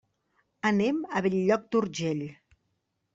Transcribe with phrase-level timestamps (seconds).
[0.69, 2.25] Anem a Bell-lloc d'Urgell.